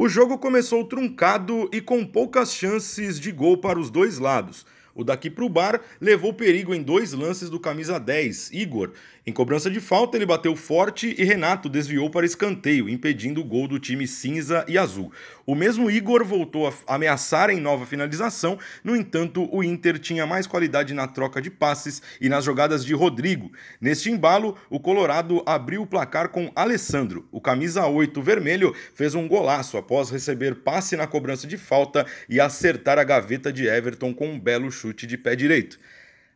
O 0.00 0.08
jogo 0.08 0.38
começou 0.38 0.84
truncado 0.84 1.68
e 1.72 1.80
com 1.80 2.06
poucas 2.06 2.54
chances 2.54 3.18
de 3.18 3.32
gol 3.32 3.58
para 3.58 3.80
os 3.80 3.90
dois 3.90 4.20
lados. 4.20 4.64
O 4.98 5.04
daqui 5.04 5.30
para 5.30 5.44
o 5.44 5.48
bar 5.48 5.80
levou 6.00 6.34
perigo 6.34 6.74
em 6.74 6.82
dois 6.82 7.12
lances 7.12 7.48
do 7.48 7.60
camisa 7.60 8.00
10, 8.00 8.50
Igor. 8.52 8.90
Em 9.24 9.32
cobrança 9.32 9.70
de 9.70 9.78
falta, 9.78 10.16
ele 10.16 10.26
bateu 10.26 10.56
forte 10.56 11.14
e 11.16 11.22
Renato 11.22 11.68
desviou 11.68 12.10
para 12.10 12.26
escanteio, 12.26 12.88
impedindo 12.88 13.40
o 13.40 13.44
gol 13.44 13.68
do 13.68 13.78
time 13.78 14.08
cinza 14.08 14.64
e 14.66 14.76
azul. 14.76 15.12
O 15.46 15.54
mesmo 15.54 15.88
Igor 15.88 16.24
voltou 16.24 16.66
a 16.66 16.72
ameaçar 16.94 17.48
em 17.50 17.60
nova 17.60 17.86
finalização, 17.86 18.58
no 18.82 18.96
entanto, 18.96 19.48
o 19.54 19.62
Inter 19.62 20.00
tinha 20.00 20.26
mais 20.26 20.48
qualidade 20.48 20.92
na 20.94 21.06
troca 21.06 21.40
de 21.40 21.50
passes 21.50 22.02
e 22.20 22.28
nas 22.28 22.44
jogadas 22.44 22.84
de 22.84 22.92
Rodrigo. 22.92 23.52
Neste 23.80 24.10
embalo, 24.10 24.56
o 24.68 24.80
Colorado 24.80 25.42
abriu 25.46 25.82
o 25.82 25.86
placar 25.86 26.30
com 26.30 26.50
Alessandro. 26.56 27.28
O 27.30 27.40
camisa 27.40 27.86
8 27.86 28.20
vermelho 28.20 28.74
fez 28.94 29.14
um 29.14 29.28
golaço 29.28 29.76
após 29.76 30.10
receber 30.10 30.56
passe 30.56 30.96
na 30.96 31.06
cobrança 31.06 31.46
de 31.46 31.56
falta 31.56 32.04
e 32.28 32.40
acertar 32.40 32.98
a 32.98 33.04
gaveta 33.04 33.52
de 33.52 33.66
Everton 33.66 34.12
com 34.12 34.26
um 34.26 34.40
belo 34.40 34.72
chute 34.72 34.87
chute 34.96 35.10
de 35.10 35.16
pé 35.16 35.36
direito. 35.36 35.78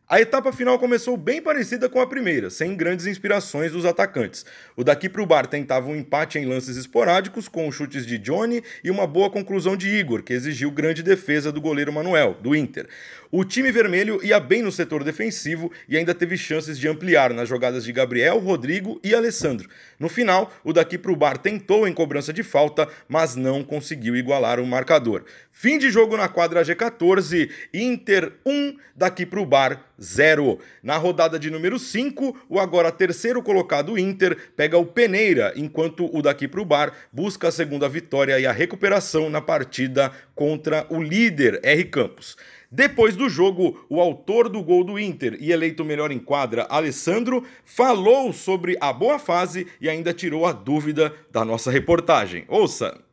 A 0.05 0.19
etapa 0.19 0.51
final 0.51 0.77
começou 0.77 1.15
bem 1.15 1.41
parecida 1.41 1.87
com 1.87 2.01
a 2.01 2.05
primeira, 2.05 2.49
sem 2.49 2.75
grandes 2.75 3.05
inspirações 3.05 3.71
dos 3.71 3.85
atacantes. 3.85 4.45
O 4.75 4.83
daqui 4.83 5.07
para 5.07 5.21
o 5.21 5.25
bar 5.25 5.47
tentava 5.47 5.87
um 5.87 5.95
empate 5.95 6.37
em 6.37 6.45
lances 6.45 6.75
esporádicos, 6.75 7.47
com 7.47 7.71
chutes 7.71 8.05
de 8.05 8.17
Johnny 8.17 8.61
e 8.83 8.91
uma 8.91 9.07
boa 9.07 9.29
conclusão 9.29 9.77
de 9.77 9.87
Igor, 9.87 10.21
que 10.21 10.33
exigiu 10.33 10.69
grande 10.71 11.01
defesa 11.01 11.53
do 11.53 11.61
goleiro 11.61 11.93
Manuel, 11.93 12.37
do 12.41 12.53
Inter. 12.53 12.89
O 13.31 13.45
time 13.45 13.71
vermelho 13.71 14.19
ia 14.23 14.39
bem 14.41 14.61
no 14.61 14.73
setor 14.73 15.05
defensivo 15.05 15.71
e 15.87 15.97
ainda 15.97 16.13
teve 16.13 16.37
chances 16.37 16.77
de 16.77 16.87
ampliar 16.87 17.33
nas 17.33 17.47
jogadas 17.47 17.85
de 17.85 17.91
Gabriel, 17.93 18.39
Rodrigo 18.39 18.99
e 19.03 19.15
Alessandro. 19.15 19.69
No 19.97 20.09
final, 20.09 20.53
o 20.65 20.73
daqui 20.73 20.97
para 20.97 21.11
o 21.11 21.15
bar 21.15 21.37
tentou 21.37 21.87
em 21.87 21.93
cobrança 21.93 22.33
de 22.33 22.43
falta, 22.43 22.87
mas 23.07 23.35
não 23.37 23.63
conseguiu 23.63 24.15
igualar 24.15 24.59
o 24.59 24.67
marcador. 24.67 25.23
Fim 25.51 25.77
de 25.77 25.89
jogo 25.89 26.17
na 26.17 26.27
quadra 26.27 26.61
G14, 26.61 27.49
Inter 27.73 28.33
1, 28.45 28.75
daqui 28.95 29.25
para 29.25 29.39
o 29.39 29.45
bar 29.45 29.92
0. 30.01 30.59
Na 30.81 30.97
rodada 30.97 31.39
de 31.39 31.49
número 31.49 31.77
5, 31.79 32.45
o 32.49 32.59
agora 32.59 32.91
terceiro 32.91 33.41
colocado 33.41 33.97
Inter 33.97 34.37
pega 34.55 34.77
o 34.77 34.85
Peneira, 34.85 35.53
enquanto 35.55 36.09
o 36.15 36.21
daqui 36.21 36.47
para 36.47 36.61
o 36.61 36.65
bar 36.65 36.93
busca 37.11 37.47
a 37.47 37.51
segunda 37.51 37.87
vitória 37.87 38.39
e 38.39 38.45
a 38.45 38.51
recuperação 38.51 39.29
na 39.29 39.41
partida 39.41 40.11
contra 40.35 40.85
o 40.89 41.01
líder 41.01 41.59
R 41.63 41.83
Campos. 41.85 42.35
Depois 42.71 43.15
do 43.15 43.29
jogo, 43.29 43.85
o 43.87 44.01
autor 44.01 44.49
do 44.49 44.63
gol 44.63 44.83
do 44.83 44.97
Inter 44.97 45.37
e 45.39 45.51
eleito 45.51 45.85
melhor 45.85 46.11
em 46.11 46.17
quadra, 46.17 46.65
Alessandro, 46.69 47.43
falou 47.63 48.33
sobre 48.33 48.75
a 48.81 48.91
boa 48.91 49.19
fase 49.19 49.67
e 49.79 49.87
ainda 49.87 50.11
tirou 50.11 50.45
a 50.47 50.51
dúvida 50.51 51.13
da 51.31 51.45
nossa 51.45 51.69
reportagem. 51.69 52.45
Ouça! 52.47 53.12